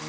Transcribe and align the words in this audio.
Um 0.00 0.04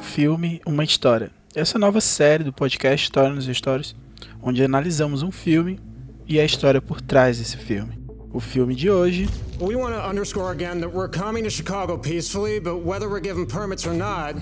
filme, 0.00 0.60
uma 0.64 0.84
história. 0.84 1.32
Essa 1.52 1.76
nova 1.76 2.00
série 2.00 2.44
do 2.44 2.52
podcast 2.52 3.04
História 3.04 3.34
nos 3.34 3.46
Stories, 3.46 3.96
onde 4.40 4.62
analisamos 4.62 5.24
um 5.24 5.32
filme 5.32 5.80
e 6.28 6.38
a 6.38 6.44
história 6.44 6.80
por 6.80 7.00
trás 7.00 7.38
desse 7.38 7.56
filme. 7.56 8.01
O 8.34 8.40
filme 8.40 8.74
de 8.74 8.88
hoje. 8.88 9.28
We 9.60 9.76
want 9.76 9.94
to 9.94 10.00
underscore 10.00 10.52
again 10.52 10.80
that 10.80 10.90
we're 10.90 11.08
coming 11.08 11.44
to 11.44 11.50
Chicago 11.50 11.98
peacefully, 11.98 12.58
but 12.58 12.78
whether 12.84 13.08
we're 13.08 13.20
given 13.20 13.46
permits 13.46 13.86
or 13.86 13.92
not, 13.92 14.34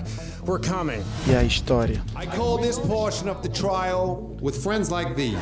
we're 0.45 0.61
coming. 0.61 1.03
E 1.27 1.35
a 1.35 1.43
história. 1.43 2.01
I 2.15 2.25
call 2.25 2.57
this 2.57 2.79
portion 2.79 3.29
of 3.29 3.41
the 3.41 3.49
trial 3.49 4.37
with 4.41 4.55
friends 4.63 4.89
like 4.89 5.15
these. 5.15 5.35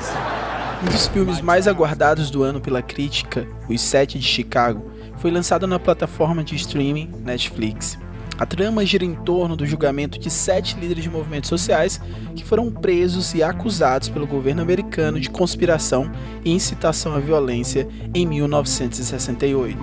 Um 0.82 0.92
dos 0.92 1.08
filmes 1.08 1.42
mais 1.42 1.68
aguardados 1.68 2.32
do 2.32 2.42
ano 2.42 2.60
pela 2.60 2.82
crítica, 2.82 3.48
Os 3.70 3.82
Sete 3.82 4.18
de 4.18 4.26
Chicago, 4.26 4.90
foi 5.18 5.30
lançado 5.30 5.68
na 5.68 5.78
plataforma 5.78 6.44
de 6.44 6.56
streaming 6.56 7.12
Netflix. 7.24 7.98
A 8.40 8.46
trama 8.46 8.86
gira 8.86 9.04
em 9.04 9.14
torno 9.14 9.58
do 9.58 9.66
julgamento 9.66 10.18
de 10.18 10.30
sete 10.30 10.80
líderes 10.80 11.04
de 11.04 11.10
movimentos 11.10 11.50
sociais 11.50 12.00
que 12.38 12.46
foram 12.46 12.72
presos 12.72 13.34
e 13.34 13.44
acusados 13.44 14.08
pelo 14.08 14.26
governo 14.26 14.62
americano 14.62 15.20
de 15.20 15.30
conspiração 15.30 16.10
e 16.46 16.52
incitação 16.52 17.14
à 17.14 17.20
violência 17.20 17.86
em 18.16 18.26
1968. 18.26 19.78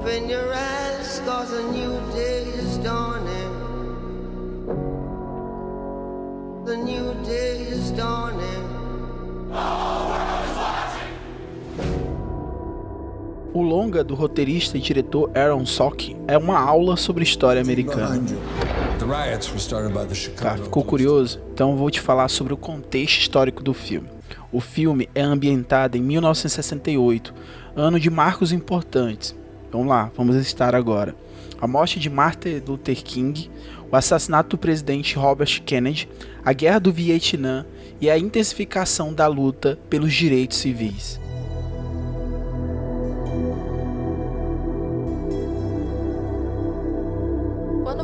Open 0.00 0.28
your 0.28 0.52
eyes, 0.52 1.22
cause 1.24 1.54
a 1.54 1.62
new 1.70 2.00
day 2.12 2.42
is 2.58 2.78
dawning. 2.78 3.28
The 6.64 6.76
new 6.76 7.14
day 7.24 7.68
is 7.70 7.92
dawning. 7.92 8.67
O 13.58 13.62
longa 13.62 14.04
do 14.04 14.14
roteirista 14.14 14.78
e 14.78 14.80
diretor 14.80 15.32
Aaron 15.34 15.66
Sorkin 15.66 16.16
é 16.28 16.38
uma 16.38 16.60
aula 16.60 16.96
sobre 16.96 17.24
história 17.24 17.60
americana. 17.60 18.24
Tá, 20.56 20.56
ficou 20.62 20.84
curioso? 20.84 21.40
Então 21.52 21.76
vou 21.76 21.90
te 21.90 22.00
falar 22.00 22.28
sobre 22.28 22.54
o 22.54 22.56
contexto 22.56 23.18
histórico 23.18 23.60
do 23.60 23.74
filme. 23.74 24.08
O 24.52 24.60
filme 24.60 25.08
é 25.12 25.22
ambientado 25.22 25.98
em 25.98 26.00
1968, 26.00 27.34
ano 27.74 27.98
de 27.98 28.08
marcos 28.08 28.52
importantes. 28.52 29.34
Vamos 29.72 29.88
lá, 29.88 30.08
vamos 30.16 30.36
estar 30.36 30.76
agora. 30.76 31.16
A 31.60 31.66
morte 31.66 31.98
de 31.98 32.08
Martin 32.08 32.62
Luther 32.64 33.02
King, 33.02 33.50
o 33.90 33.96
assassinato 33.96 34.50
do 34.50 34.60
presidente 34.60 35.16
Robert 35.16 35.60
Kennedy, 35.64 36.08
a 36.44 36.52
guerra 36.52 36.78
do 36.78 36.92
Vietnã 36.92 37.66
e 38.00 38.08
a 38.08 38.16
intensificação 38.16 39.12
da 39.12 39.26
luta 39.26 39.76
pelos 39.90 40.14
direitos 40.14 40.58
civis. 40.58 41.18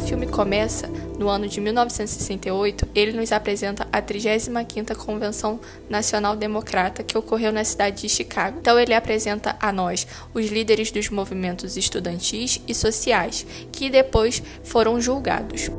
Filme 0.05 0.27
começa, 0.27 0.88
no 1.19 1.28
ano 1.28 1.48
de 1.48 1.60
1968, 1.60 2.88
ele 2.94 3.12
nos 3.12 3.33
apresenta 3.33 3.86
a 3.91 4.02
35ª 4.02 4.94
Convenção 4.94 5.58
Nacional 5.88 6.36
Democrata 6.36 7.02
que 7.02 7.16
ocorreu 7.16 7.50
na 7.50 7.64
cidade 7.64 8.02
de 8.02 8.08
Chicago. 8.08 8.58
Então 8.61 8.78
ele 8.78 8.92
apresenta 8.92 9.56
a 9.61 9.72
nós 9.72 10.06
os 10.34 10.46
líderes 10.46 10.91
dos 10.91 11.08
movimentos 11.08 11.77
estudantis 11.77 12.61
e 12.69 12.74
sociais, 12.74 13.46
que 13.72 13.88
depois 13.88 14.42
foram 14.62 15.00
julgados. 15.00 15.70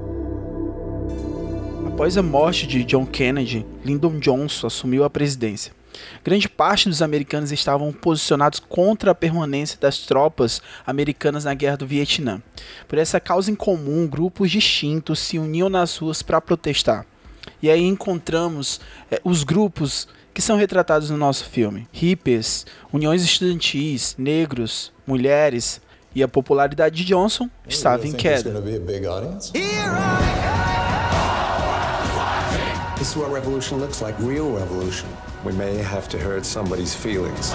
Após 1.85 2.17
a 2.17 2.23
morte 2.23 2.65
de 2.67 2.83
John 2.83 3.05
Kennedy, 3.05 3.65
Lyndon 3.85 4.19
Johnson 4.19 4.67
assumiu 4.67 5.03
a 5.03 5.09
presidência. 5.09 5.71
Grande 6.23 6.49
parte 6.49 6.89
dos 6.89 7.01
americanos 7.01 7.51
estavam 7.51 7.91
posicionados 7.91 8.59
contra 8.59 9.11
a 9.11 9.16
permanência 9.16 9.78
das 9.79 10.00
tropas 10.00 10.61
americanas 10.85 11.45
na 11.45 11.53
Guerra 11.53 11.78
do 11.78 11.88
Vietnã. 11.88 12.41
Por 12.88 12.97
essa 12.97 13.19
causa 13.19 13.51
em 13.51 13.56
comum, 13.56 14.07
grupos 14.07 14.51
distintos 14.51 15.19
se 15.19 15.38
uniam 15.38 15.69
nas 15.69 15.97
ruas 15.97 16.22
para 16.22 16.41
protestar. 16.41 17.06
E 17.61 17.69
aí 17.69 17.83
encontramos 17.83 18.79
eh, 19.09 19.19
os 19.23 19.44
grupos 19.44 20.07
que 20.33 20.41
são 20.41 20.57
retratados 20.57 21.09
no 21.09 21.17
nosso 21.17 21.45
filme: 21.45 21.88
hippies, 21.91 22.66
uniões 22.91 23.23
estudantis, 23.23 24.16
negros, 24.17 24.91
mulheres. 25.07 25.81
E 26.13 26.23
a 26.23 26.29
popularidade 26.29 26.95
de 26.95 27.03
Johnson 27.03 27.50
estava 27.67 28.07
em 28.07 28.13
queda. 28.13 28.53
This 33.05 33.11
is 33.11 33.21
what 33.21 33.31
revolution 33.31 33.79
looks 33.79 34.01
like, 34.01 34.17
real 34.17 34.49
revolution. 34.49 35.07
We 35.43 35.51
may 35.53 35.77
have 35.77 36.09
to 36.09 36.17
hurt 36.17 36.43
somebody's 36.43 36.95
feelings. 36.95 37.53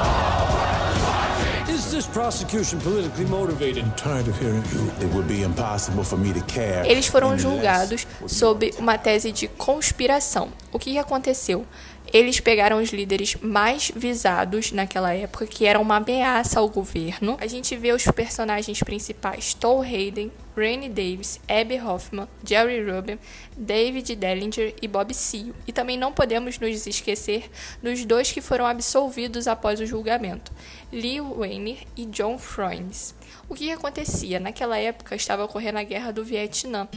Is 1.69 1.91
this 1.91 2.06
prosecution 2.06 2.78
politically 2.78 3.25
motivated? 3.25 3.83
I'm 3.83 3.93
tired 3.97 4.28
of 4.28 4.39
hearing 4.39 4.62
you. 4.72 4.89
It 5.00 5.12
would 5.12 5.27
be 5.27 5.43
impossible 5.43 6.05
for 6.05 6.16
me 6.16 6.33
to 6.33 6.41
care. 6.43 6.84
Eles 6.87 7.09
foram 7.09 7.37
julgados 7.37 8.06
sob 8.28 8.72
uma 8.78 8.97
tese 8.97 9.33
de 9.33 9.49
conspiração. 9.49 10.53
O 10.72 10.78
que 10.78 10.97
aconteceu? 10.97 11.66
Eles 12.12 12.41
pegaram 12.41 12.82
os 12.82 12.91
líderes 12.91 13.37
mais 13.41 13.93
visados 13.94 14.72
naquela 14.72 15.15
época, 15.15 15.47
que 15.47 15.65
eram 15.65 15.82
uma 15.82 15.97
ameaça 15.97 16.59
ao 16.59 16.69
governo. 16.69 17.37
A 17.41 17.47
gente 17.47 17.76
vê 17.76 17.93
os 17.93 18.04
personagens 18.04 18.81
principais: 18.81 19.54
Tom 19.54 19.81
Hayden, 19.81 20.32
Rainy 20.56 20.88
Davis, 20.88 21.41
Abby 21.48 21.81
Hoffman, 21.81 22.26
Jerry 22.44 22.84
Rubin, 22.84 23.19
David 23.56 24.16
Dellinger 24.16 24.75
e 24.82 24.88
Bob 24.88 25.15
Seale. 25.15 25.54
E 25.69 25.72
também 25.72 25.97
não 25.97 26.12
podemos 26.12 26.59
nos 26.59 26.87
esquecer 26.87 27.48
dos 27.81 28.04
dois 28.04 28.32
que 28.32 28.41
foram 28.41 28.66
absolvidos 28.66 29.47
após 29.47 29.81
o 29.81 29.87
julgamento: 29.87 30.53
Lee 30.92 31.21
Weiner 31.21 31.78
e 31.97 32.06
John 32.06 32.38
Froines. 32.38 33.15
O 33.48 33.54
que 33.54 33.71
acontecia? 33.71 34.41
Naquela 34.41 34.78
época 34.78 35.15
estava 35.15 35.44
ocorrendo 35.44 35.78
a 35.78 35.84
Guerra 35.84 36.12
do 36.12 36.25
Vietnã. 36.25 36.88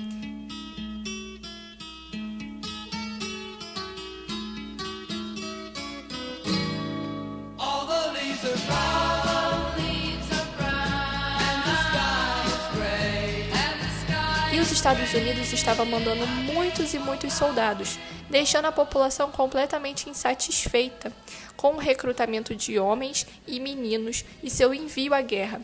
Estados 14.73 15.13
Unidos 15.13 15.53
estavam 15.53 15.85
mandando 15.85 16.25
muitos 16.25 16.95
e 16.95 16.99
muitos 16.99 17.33
soldados, 17.33 17.99
deixando 18.27 18.65
a 18.65 18.71
população 18.71 19.29
completamente 19.29 20.09
insatisfeita 20.09 21.13
com 21.55 21.75
o 21.75 21.77
recrutamento 21.77 22.55
de 22.55 22.79
homens 22.79 23.27
e 23.45 23.59
meninos 23.59 24.25
e 24.41 24.49
seu 24.49 24.73
envio 24.73 25.13
à 25.13 25.21
guerra, 25.21 25.61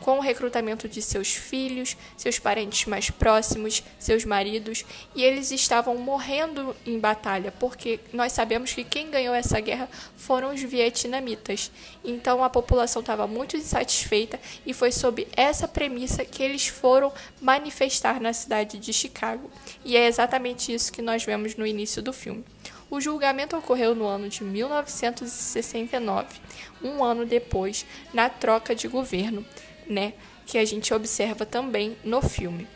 com 0.00 0.18
o 0.18 0.20
recrutamento 0.20 0.88
de 0.88 1.00
seus 1.02 1.34
filhos, 1.34 1.96
seus 2.16 2.38
parentes 2.38 2.86
mais 2.86 3.10
próximos, 3.10 3.82
seus 3.98 4.24
maridos, 4.24 4.84
e 5.14 5.22
eles 5.22 5.50
estavam 5.50 5.96
morrendo 5.96 6.74
em 6.86 6.98
batalha, 6.98 7.52
porque 7.58 8.00
nós 8.12 8.32
sabemos 8.32 8.72
que 8.72 8.82
quem 8.82 9.10
ganhou 9.10 9.34
essa 9.34 9.60
guerra 9.60 9.88
foram 10.16 10.54
os 10.54 10.62
vietnamitas. 10.62 11.70
Então 12.04 12.42
a 12.42 12.50
população 12.50 13.00
estava 13.00 13.26
muito 13.26 13.56
insatisfeita 13.56 14.40
e 14.64 14.72
foi 14.72 14.90
sob 14.90 15.26
essa 15.36 15.68
premissa 15.68 16.24
que 16.24 16.42
eles 16.42 16.66
foram 16.66 17.12
manifestar 17.40 18.20
na 18.20 18.32
cidade 18.32 18.78
de 18.78 18.92
Chicago. 18.92 19.50
E 19.84 19.96
é 19.96 20.06
exatamente 20.06 20.72
isso 20.72 20.92
que 20.92 21.02
nós 21.02 21.24
vemos 21.24 21.56
no 21.56 21.66
início 21.66 22.02
do 22.02 22.12
filme. 22.12 22.44
O 22.90 23.00
julgamento 23.00 23.56
ocorreu 23.56 23.94
no 23.94 24.04
ano 24.04 24.28
de 24.28 24.42
1969, 24.42 26.40
um 26.82 27.04
ano 27.04 27.24
depois, 27.24 27.86
na 28.12 28.28
troca 28.28 28.74
de 28.74 28.88
governo, 28.88 29.46
né, 29.90 30.14
que 30.46 30.56
a 30.56 30.64
gente 30.64 30.94
observa 30.94 31.44
também 31.44 31.96
no 32.02 32.22
filme. 32.22 32.66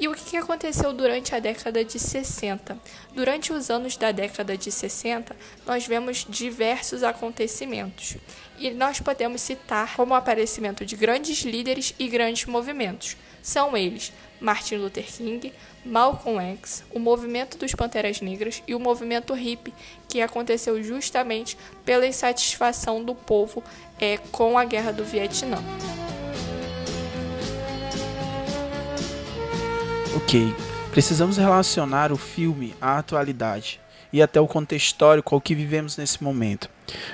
E 0.00 0.06
o 0.06 0.14
que 0.14 0.36
aconteceu 0.36 0.92
durante 0.92 1.34
a 1.34 1.40
década 1.40 1.84
de 1.84 1.98
60? 1.98 2.78
Durante 3.12 3.52
os 3.52 3.68
anos 3.68 3.96
da 3.96 4.12
década 4.12 4.56
de 4.56 4.70
60, 4.70 5.34
nós 5.66 5.88
vemos 5.88 6.24
diversos 6.28 7.02
acontecimentos. 7.02 8.16
E 8.60 8.70
nós 8.70 9.00
podemos 9.00 9.40
citar 9.40 9.96
como 9.96 10.12
o 10.12 10.16
aparecimento 10.16 10.86
de 10.86 10.94
grandes 10.94 11.42
líderes 11.42 11.94
e 11.98 12.06
grandes 12.06 12.46
movimentos. 12.46 13.16
São 13.42 13.76
eles 13.76 14.12
Martin 14.40 14.76
Luther 14.76 15.04
King, 15.04 15.52
Malcolm 15.84 16.40
X, 16.40 16.84
o 16.92 17.00
movimento 17.00 17.58
dos 17.58 17.74
Panteras 17.74 18.20
Negras 18.20 18.62
e 18.68 18.76
o 18.76 18.80
movimento 18.80 19.34
hippie, 19.34 19.74
que 20.08 20.20
aconteceu 20.20 20.80
justamente 20.80 21.58
pela 21.84 22.06
insatisfação 22.06 23.02
do 23.02 23.16
povo 23.16 23.64
é, 23.98 24.18
com 24.30 24.56
a 24.56 24.64
guerra 24.64 24.92
do 24.92 25.04
Vietnã. 25.04 25.58
Ok, 30.20 30.52
precisamos 30.90 31.36
relacionar 31.36 32.10
o 32.10 32.16
filme 32.16 32.74
à 32.80 32.98
atualidade. 32.98 33.80
e 34.12 34.22
até 34.22 34.40
o 34.40 34.46
contexto 34.46 34.86
histórico 34.86 35.34
ao 35.34 35.40
que 35.40 35.54
vivemos 35.54 35.96
nesse 35.96 36.24
momento. 36.24 36.70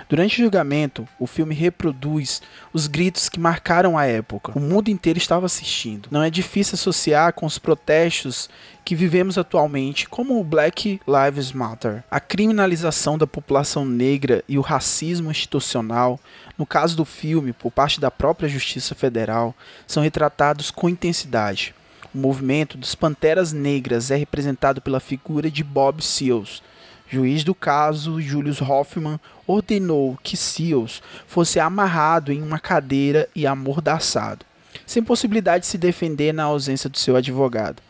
Durante 0.09 0.41
o 0.41 0.45
julgamento, 0.45 1.07
o 1.19 1.27
filme 1.27 1.53
reproduz 1.53 2.41
os 2.73 2.87
gritos 2.87 3.29
que 3.29 3.41
marcaram 3.41 3.99
a 3.99 4.07
época. 4.07 4.53
O 4.57 4.61
mundo 4.61 4.89
inteiro 4.89 5.19
estava 5.19 5.45
assistindo. 5.45 6.09
Não 6.13 6.23
é 6.23 6.31
difícil 6.31 6.77
associar 6.77 7.33
com 7.33 7.45
os 7.45 7.59
protestos 7.59 8.49
que 8.85 8.95
vivemos 8.95 9.37
atualmente, 9.37 10.09
como 10.09 10.39
o 10.39 10.45
Black 10.45 11.01
Lives 11.07 11.51
Matter. 11.51 12.05
A 12.09 12.21
criminalização 12.21 13.19
da 13.19 13.27
população 13.27 13.85
negra 13.85 14.45
e 14.49 14.57
o 14.57 14.63
racismo 14.63 15.33
institucional, 15.33 16.21
no 16.57 16.65
caso 16.65 16.97
do 16.97 17.05
filme, 17.05 17.53
por 17.53 17.73
parte 17.73 18.01
da 18.01 18.13
própria 18.13 18.49
Justiça 18.49 18.95
Federal, 18.95 19.53
são 19.85 20.01
retratados 20.01 20.71
com 20.71 20.89
intensidade. 20.89 21.75
O 22.15 22.19
movimento 22.19 22.79
dos 22.79 22.95
Panteras 22.95 23.53
Negras 23.53 24.13
é 24.13 24.17
representado 24.17 24.81
pela 24.81 25.01
figura 25.01 25.51
de 25.51 25.65
Bob 25.65 26.01
Seals. 26.01 26.63
Juiz 27.11 27.43
do 27.43 27.57
caso, 27.57 28.21
Julius 28.21 28.63
Hoffman 28.63 29.19
ordenou 29.49 30.17
que 30.23 30.37
Seals 30.37 31.03
fosse 31.27 31.59
amarrado 31.59 32.33
em 32.33 32.41
uma 32.41 32.61
cadeira 32.61 33.29
e 33.35 33.49
amordaçado, 33.49 34.47
sem 34.87 35.03
possibilidade 35.03 35.63
de 35.63 35.67
se 35.67 35.77
defender 35.77 36.33
na 36.33 36.45
ausência 36.45 36.89
do 36.89 36.99
seu 36.99 37.17
advogado. 37.17 37.83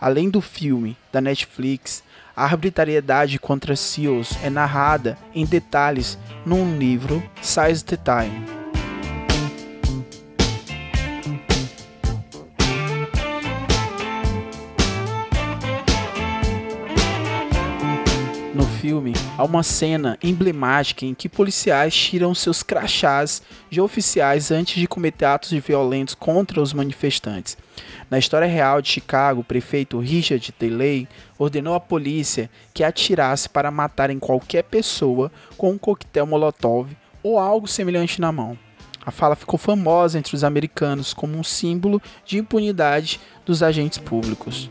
Além 0.00 0.28
do 0.28 0.40
filme 0.40 0.96
da 1.12 1.20
Netflix, 1.20 2.02
a 2.36 2.44
arbitrariedade 2.44 3.38
contra 3.38 3.76
Seals 3.76 4.32
é 4.42 4.50
narrada 4.50 5.16
em 5.32 5.44
detalhes 5.44 6.18
num 6.44 6.76
livro 6.76 7.22
Size 7.40 7.84
the 7.84 7.96
Time. 7.96 8.57
Filme, 18.80 19.12
há 19.36 19.42
uma 19.42 19.64
cena 19.64 20.16
emblemática 20.22 21.04
em 21.04 21.12
que 21.12 21.28
policiais 21.28 21.94
tiram 21.94 22.32
seus 22.32 22.62
crachás 22.62 23.42
de 23.68 23.80
oficiais 23.80 24.52
antes 24.52 24.76
de 24.76 24.86
cometer 24.86 25.24
atos 25.24 25.50
violentos 25.50 26.14
contra 26.14 26.62
os 26.62 26.72
manifestantes. 26.72 27.56
Na 28.08 28.18
história 28.18 28.46
real 28.46 28.80
de 28.80 28.88
Chicago, 28.88 29.40
o 29.40 29.44
prefeito 29.44 29.98
Richard 29.98 30.54
Daley 30.58 31.08
ordenou 31.36 31.74
à 31.74 31.80
polícia 31.80 32.48
que 32.72 32.84
atirasse 32.84 33.48
para 33.48 33.70
matar 33.70 34.10
em 34.10 34.18
qualquer 34.18 34.62
pessoa 34.62 35.30
com 35.56 35.72
um 35.72 35.78
coquetel 35.78 36.26
molotov 36.26 36.88
ou 37.22 37.38
algo 37.38 37.66
semelhante 37.66 38.20
na 38.20 38.30
mão. 38.30 38.56
A 39.04 39.10
fala 39.10 39.34
ficou 39.34 39.58
famosa 39.58 40.18
entre 40.18 40.36
os 40.36 40.44
americanos 40.44 41.12
como 41.12 41.36
um 41.36 41.42
símbolo 41.42 42.00
de 42.24 42.38
impunidade 42.38 43.20
dos 43.44 43.62
agentes 43.62 43.98
públicos. 43.98 44.70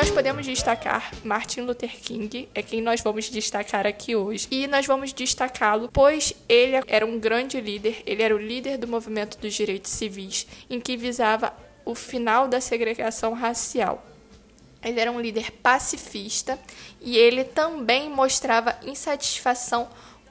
Nós 0.00 0.08
podemos 0.08 0.46
destacar 0.46 1.12
Martin 1.22 1.60
Luther 1.60 1.94
King, 1.94 2.48
é 2.54 2.62
quem 2.62 2.80
nós 2.80 3.02
vamos 3.02 3.28
destacar 3.28 3.86
aqui 3.86 4.16
hoje. 4.16 4.48
E 4.50 4.66
nós 4.66 4.86
vamos 4.86 5.12
destacá-lo 5.12 5.90
pois 5.92 6.32
ele 6.48 6.82
era 6.86 7.04
um 7.04 7.20
grande 7.20 7.60
líder, 7.60 8.02
ele 8.06 8.22
era 8.22 8.34
o 8.34 8.38
líder 8.38 8.78
do 8.78 8.88
movimento 8.88 9.36
dos 9.36 9.52
direitos 9.52 9.90
civis, 9.90 10.46
em 10.70 10.80
que 10.80 10.96
visava 10.96 11.52
o 11.84 11.94
final 11.94 12.48
da 12.48 12.62
segregação 12.62 13.34
racial. 13.34 14.02
Ele 14.82 14.98
era 14.98 15.12
um 15.12 15.20
líder 15.20 15.50
pacifista 15.50 16.58
e 16.98 17.18
ele 17.18 17.44
também 17.44 18.08
mostrava 18.08 18.78
insatisfação 18.86 19.86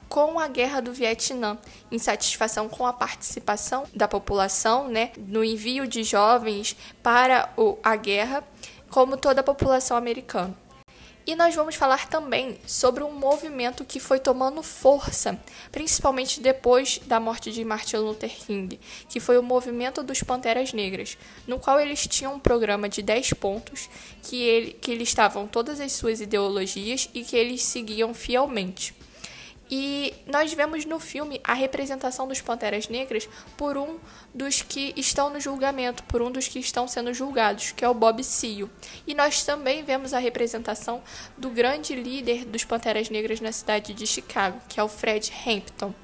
com 0.08 0.40
a 0.40 0.48
guerra 0.48 0.82
do 0.82 0.92
Vietnã, 0.92 1.56
insatisfação 1.92 2.68
com 2.68 2.84
a 2.84 2.92
participação 2.92 3.84
da 3.94 4.08
população, 4.08 4.88
né, 4.88 5.12
no 5.16 5.44
envio 5.44 5.86
de 5.86 6.02
jovens 6.02 6.76
para 7.00 7.48
a 7.84 7.94
guerra 7.94 8.42
como 8.90 9.16
toda 9.16 9.40
a 9.40 9.44
população 9.44 9.96
americana. 9.96 10.54
E 11.26 11.36
nós 11.36 11.54
vamos 11.54 11.76
falar 11.76 12.08
também 12.08 12.58
sobre 12.66 13.04
um 13.04 13.12
movimento 13.12 13.84
que 13.84 14.00
foi 14.00 14.18
tomando 14.18 14.62
força, 14.62 15.38
principalmente 15.70 16.40
depois 16.40 16.98
da 17.06 17.20
morte 17.20 17.52
de 17.52 17.64
Martin 17.64 17.98
Luther 17.98 18.30
King, 18.30 18.80
que 19.08 19.20
foi 19.20 19.38
o 19.38 19.42
movimento 19.42 20.02
dos 20.02 20.22
Panteras 20.22 20.72
Negras, 20.72 21.18
no 21.46 21.60
qual 21.60 21.78
eles 21.78 22.06
tinham 22.08 22.34
um 22.34 22.40
programa 22.40 22.88
de 22.88 23.02
10 23.02 23.34
pontos 23.34 23.88
que, 24.22 24.42
ele, 24.42 24.72
que 24.72 24.90
eles 24.90 25.08
estavam 25.08 25.46
todas 25.46 25.78
as 25.78 25.92
suas 25.92 26.20
ideologias 26.20 27.08
e 27.12 27.22
que 27.22 27.36
eles 27.36 27.62
seguiam 27.62 28.14
fielmente. 28.14 28.94
E 29.70 30.12
nós 30.26 30.52
vemos 30.52 30.84
no 30.84 30.98
filme 30.98 31.40
a 31.44 31.54
representação 31.54 32.26
dos 32.26 32.40
Panteras 32.40 32.88
Negras 32.88 33.28
por 33.56 33.76
um 33.76 33.98
dos 34.34 34.62
que 34.62 34.92
estão 34.96 35.30
no 35.30 35.40
julgamento, 35.40 36.02
por 36.04 36.20
um 36.20 36.30
dos 36.30 36.48
que 36.48 36.58
estão 36.58 36.88
sendo 36.88 37.14
julgados, 37.14 37.70
que 37.70 37.84
é 37.84 37.88
o 37.88 37.94
Bob 37.94 38.24
Seale. 38.24 38.68
E 39.06 39.14
nós 39.14 39.44
também 39.44 39.84
vemos 39.84 40.12
a 40.12 40.18
representação 40.18 41.02
do 41.38 41.50
grande 41.50 41.94
líder 41.94 42.44
dos 42.44 42.64
Panteras 42.64 43.08
Negras 43.08 43.40
na 43.40 43.52
cidade 43.52 43.94
de 43.94 44.06
Chicago, 44.06 44.60
que 44.68 44.80
é 44.80 44.82
o 44.82 44.88
Fred 44.88 45.32
Hampton. 45.46 45.94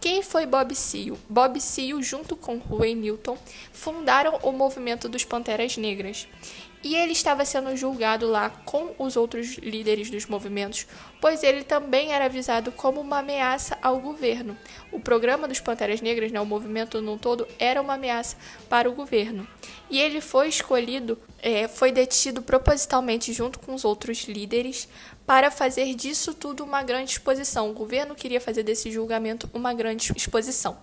Quem 0.00 0.22
foi 0.22 0.44
Bob 0.44 0.74
Seale? 0.74 1.18
Bob 1.28 1.60
Seale, 1.60 2.02
junto 2.02 2.36
com 2.36 2.60
Huey 2.70 2.94
Newton, 2.94 3.38
fundaram 3.72 4.38
o 4.42 4.52
movimento 4.52 5.08
dos 5.08 5.24
Panteras 5.24 5.76
Negras. 5.76 6.28
E 6.86 6.94
ele 6.94 7.10
estava 7.10 7.44
sendo 7.44 7.76
julgado 7.76 8.28
lá 8.28 8.48
com 8.48 8.94
os 8.96 9.16
outros 9.16 9.54
líderes 9.54 10.08
dos 10.08 10.24
movimentos, 10.26 10.86
pois 11.20 11.42
ele 11.42 11.64
também 11.64 12.12
era 12.12 12.26
avisado 12.26 12.70
como 12.70 13.00
uma 13.00 13.18
ameaça 13.18 13.76
ao 13.82 13.98
governo. 13.98 14.56
O 14.92 15.00
programa 15.00 15.48
dos 15.48 15.58
Panteras 15.58 16.00
Negras, 16.00 16.30
né, 16.30 16.40
o 16.40 16.46
movimento 16.46 17.02
no 17.02 17.18
todo, 17.18 17.44
era 17.58 17.82
uma 17.82 17.94
ameaça 17.94 18.36
para 18.68 18.88
o 18.88 18.92
governo. 18.92 19.44
E 19.90 20.00
ele 20.00 20.20
foi 20.20 20.46
escolhido, 20.46 21.18
é, 21.42 21.66
foi 21.66 21.90
detido 21.90 22.40
propositalmente 22.40 23.32
junto 23.32 23.58
com 23.58 23.74
os 23.74 23.84
outros 23.84 24.22
líderes 24.28 24.88
para 25.26 25.50
fazer 25.50 25.92
disso 25.92 26.34
tudo 26.34 26.62
uma 26.62 26.84
grande 26.84 27.10
exposição. 27.10 27.68
O 27.68 27.74
governo 27.74 28.14
queria 28.14 28.40
fazer 28.40 28.62
desse 28.62 28.92
julgamento 28.92 29.50
uma 29.52 29.74
grande 29.74 30.12
exposição. 30.14 30.78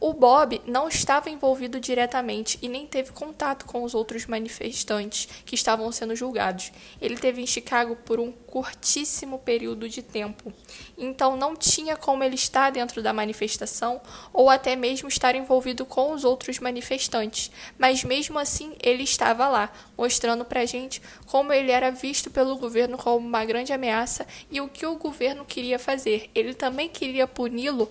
O 0.00 0.12
Bob 0.12 0.60
não 0.64 0.86
estava 0.86 1.28
envolvido 1.28 1.80
diretamente 1.80 2.56
e 2.62 2.68
nem 2.68 2.86
teve 2.86 3.10
contato 3.10 3.66
com 3.66 3.82
os 3.82 3.94
outros 3.94 4.26
manifestantes 4.26 5.28
que 5.44 5.56
estavam 5.56 5.90
sendo 5.90 6.14
julgados. 6.14 6.70
Ele 7.00 7.16
teve 7.16 7.42
em 7.42 7.46
Chicago 7.46 7.96
por 8.04 8.20
um 8.20 8.30
curtíssimo 8.30 9.40
período 9.40 9.88
de 9.88 10.00
tempo, 10.00 10.52
então 10.96 11.36
não 11.36 11.56
tinha 11.56 11.96
como 11.96 12.22
ele 12.22 12.36
estar 12.36 12.70
dentro 12.70 13.02
da 13.02 13.12
manifestação 13.12 14.00
ou 14.32 14.48
até 14.48 14.76
mesmo 14.76 15.08
estar 15.08 15.34
envolvido 15.34 15.84
com 15.84 16.12
os 16.12 16.24
outros 16.24 16.60
manifestantes. 16.60 17.50
Mas 17.76 18.04
mesmo 18.04 18.38
assim, 18.38 18.76
ele 18.80 19.02
estava 19.02 19.48
lá, 19.48 19.68
mostrando 19.96 20.44
pra 20.44 20.64
gente 20.64 21.02
como 21.26 21.52
ele 21.52 21.72
era 21.72 21.90
visto 21.90 22.30
pelo 22.30 22.56
governo 22.56 22.96
como 22.96 23.26
uma 23.26 23.44
grande 23.44 23.72
ameaça 23.72 24.24
e 24.48 24.60
o 24.60 24.68
que 24.68 24.86
o 24.86 24.96
governo 24.96 25.44
queria 25.44 25.78
fazer. 25.78 26.30
Ele 26.36 26.54
também 26.54 26.88
queria 26.88 27.26
puni-lo 27.26 27.90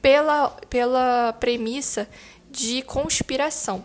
pela, 0.00 0.50
pela 0.70 1.32
premissa 1.34 2.08
de 2.50 2.82
conspiração, 2.82 3.84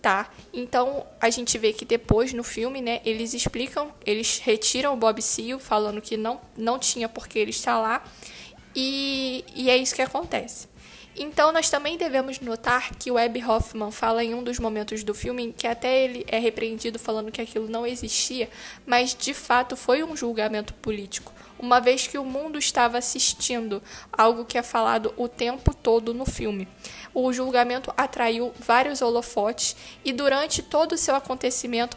tá? 0.00 0.30
Então 0.52 1.06
a 1.20 1.30
gente 1.30 1.56
vê 1.58 1.72
que 1.72 1.84
depois 1.84 2.32
no 2.32 2.44
filme, 2.44 2.80
né, 2.80 3.00
eles 3.04 3.34
explicam, 3.34 3.92
eles 4.04 4.38
retiram 4.38 4.94
o 4.94 4.96
Bob 4.96 5.20
Seale 5.22 5.58
falando 5.60 6.00
que 6.00 6.16
não, 6.16 6.40
não 6.56 6.78
tinha 6.78 7.08
por 7.08 7.28
que 7.28 7.38
ele 7.38 7.50
estar 7.50 7.78
lá 7.78 8.04
e, 8.74 9.44
e 9.54 9.70
é 9.70 9.76
isso 9.76 9.94
que 9.94 10.02
acontece. 10.02 10.71
Então, 11.14 11.52
nós 11.52 11.68
também 11.68 11.98
devemos 11.98 12.40
notar 12.40 12.90
que 12.96 13.10
o 13.10 13.14
Webb 13.14 13.44
Hoffman 13.44 13.90
fala 13.90 14.24
em 14.24 14.34
um 14.34 14.42
dos 14.42 14.58
momentos 14.58 15.04
do 15.04 15.14
filme 15.14 15.52
que 15.52 15.66
até 15.66 16.04
ele 16.04 16.24
é 16.26 16.38
repreendido 16.38 16.98
falando 16.98 17.30
que 17.30 17.40
aquilo 17.40 17.68
não 17.68 17.86
existia, 17.86 18.48
mas 18.86 19.14
de 19.14 19.34
fato 19.34 19.76
foi 19.76 20.02
um 20.02 20.16
julgamento 20.16 20.72
político, 20.74 21.32
uma 21.58 21.80
vez 21.80 22.06
que 22.06 22.16
o 22.16 22.24
mundo 22.24 22.58
estava 22.58 22.96
assistindo 22.96 23.82
algo 24.10 24.44
que 24.46 24.56
é 24.56 24.62
falado 24.62 25.12
o 25.16 25.28
tempo 25.28 25.74
todo 25.74 26.14
no 26.14 26.24
filme. 26.24 26.66
O 27.12 27.30
julgamento 27.30 27.92
atraiu 27.94 28.52
vários 28.58 29.02
holofotes 29.02 29.76
e 30.02 30.12
durante 30.12 30.62
todo 30.62 30.92
o 30.92 30.98
seu 30.98 31.14
acontecimento 31.14 31.96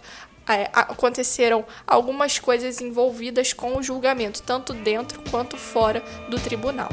aconteceram 0.74 1.66
algumas 1.88 2.38
coisas 2.38 2.80
envolvidas 2.80 3.54
com 3.54 3.78
o 3.78 3.82
julgamento, 3.82 4.44
tanto 4.44 4.74
dentro 4.74 5.24
quanto 5.32 5.58
fora 5.58 6.04
do 6.30 6.40
tribunal. 6.40 6.90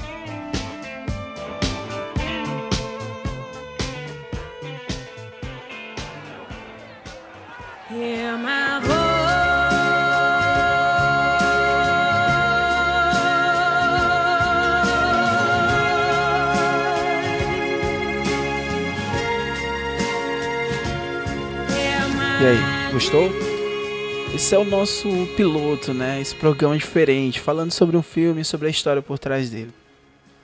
E 22.43 22.45
aí, 22.45 22.93
gostou? 22.93 23.31
Esse 24.35 24.53
é 24.53 24.59
o 24.59 24.65
nosso 24.65 25.09
piloto, 25.37 25.95
né? 25.95 26.21
Esse 26.21 26.35
programa 26.35 26.77
diferente, 26.77 27.39
falando 27.39 27.71
sobre 27.71 27.97
um 27.97 28.03
filme, 28.03 28.45
sobre 28.45 28.67
a 28.67 28.71
história 28.71 29.01
por 29.01 29.17
trás 29.17 29.49
dele. 29.49 29.71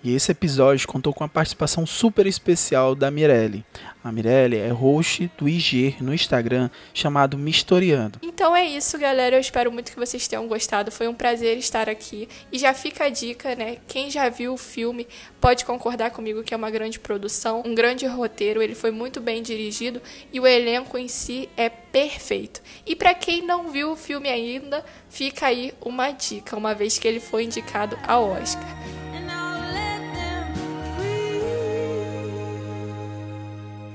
E 0.03 0.15
esse 0.15 0.31
episódio 0.31 0.87
contou 0.87 1.13
com 1.13 1.25
a 1.25 1.29
participação 1.29 1.85
super 1.85 2.27
especial 2.27 2.95
da 2.95 3.11
Mirelle. 3.11 3.65
A 4.03 4.13
Mirelle 4.13 4.57
é 4.57 4.69
host 4.69 5.29
do 5.37 5.49
IG 5.49 5.97
no 6.01 6.15
Instagram 6.15 6.71
chamado 6.95 7.37
Mistoriando. 7.37 8.21
Então 8.23 8.55
é 8.55 8.65
isso, 8.65 8.97
galera. 8.97 9.37
Eu 9.37 9.41
espero 9.41 9.73
muito 9.73 9.91
que 9.91 9.99
vocês 9.99 10.29
tenham 10.29 10.47
gostado. 10.47 10.93
Foi 10.93 11.09
um 11.09 11.15
prazer 11.15 11.59
estar 11.59 11.89
aqui. 11.89 12.29
E 12.53 12.59
já 12.59 12.73
fica 12.73 13.05
a 13.05 13.09
dica, 13.09 13.57
né? 13.57 13.79
Quem 13.89 14.09
já 14.09 14.29
viu 14.29 14.55
o 14.55 14.57
filme 14.57 15.07
pode 15.41 15.65
concordar 15.65 16.13
comigo 16.13 16.45
que 16.45 16.55
é 16.55 16.57
uma 16.57 16.71
grande 16.71 17.01
produção, 17.01 17.63
um 17.67 17.75
grande 17.75 18.07
roteiro. 18.07 18.63
Ele 18.63 18.77
foi 18.77 18.93
muito 18.93 19.21
bem 19.21 19.43
dirigido 19.43 20.01
e 20.33 20.39
o 20.39 20.47
elenco 20.47 20.97
em 20.97 21.09
si 21.09 21.49
é 21.57 21.69
perfeito. 21.69 22.63
E 22.87 22.95
para 22.95 23.15
quem 23.15 23.43
não 23.43 23.69
viu 23.71 23.91
o 23.93 23.97
filme 23.97 24.29
ainda, 24.29 24.85
fica 25.11 25.47
aí 25.47 25.75
uma 25.81 26.13
dica, 26.13 26.57
uma 26.57 26.73
vez 26.73 26.99
que 26.99 27.09
ele 27.09 27.21
foi 27.21 27.45
indicado 27.45 27.99
ao 28.07 28.31
Oscar. 28.31 28.78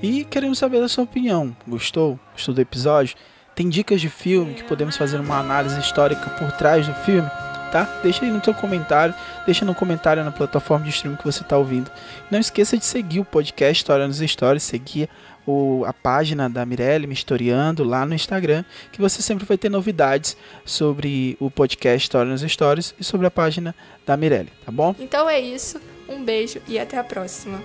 E 0.04 0.22
queremos 0.22 0.58
saber 0.58 0.82
da 0.82 0.88
sua 0.88 1.04
opinião. 1.04 1.56
Gostou? 1.66 2.20
Gostou 2.34 2.54
do 2.54 2.60
episódio? 2.60 3.16
Tem 3.54 3.70
dicas 3.70 4.02
de 4.02 4.10
filme 4.10 4.52
que 4.52 4.62
podemos 4.64 4.98
fazer 4.98 5.18
uma 5.18 5.38
análise 5.38 5.80
histórica 5.80 6.28
por 6.28 6.52
trás 6.52 6.86
do 6.86 6.92
filme? 6.92 7.26
Tá? 7.72 7.88
Deixa 8.02 8.22
aí 8.22 8.30
no 8.30 8.44
seu 8.44 8.52
comentário, 8.52 9.14
deixa 9.46 9.64
no 9.64 9.74
comentário 9.74 10.22
na 10.22 10.30
plataforma 10.30 10.84
de 10.84 10.90
streaming 10.90 11.16
que 11.16 11.24
você 11.24 11.40
está 11.40 11.56
ouvindo. 11.56 11.90
Não 12.30 12.38
esqueça 12.38 12.76
de 12.76 12.84
seguir 12.84 13.20
o 13.20 13.24
podcast 13.24 13.80
História 13.80 14.06
nos 14.06 14.18
Stories, 14.18 14.62
seguir 14.62 15.08
o, 15.46 15.84
a 15.86 15.92
página 15.94 16.50
da 16.50 16.66
Mirelle 16.66 17.06
Me 17.06 17.14
Historiando 17.14 17.82
lá 17.82 18.04
no 18.04 18.14
Instagram, 18.14 18.62
que 18.92 19.00
você 19.00 19.22
sempre 19.22 19.46
vai 19.46 19.56
ter 19.56 19.70
novidades 19.70 20.36
sobre 20.66 21.34
o 21.40 21.50
podcast 21.50 22.04
História 22.04 22.30
nos 22.30 22.42
Stories 22.42 22.94
e 23.00 23.02
sobre 23.02 23.26
a 23.26 23.30
página 23.30 23.74
da 24.04 24.18
Mirelle, 24.18 24.52
tá 24.66 24.70
bom? 24.70 24.94
Então 24.98 25.30
é 25.30 25.40
isso, 25.40 25.80
um 26.06 26.22
beijo 26.22 26.60
e 26.68 26.78
até 26.78 26.98
a 26.98 27.04
próxima. 27.04 27.58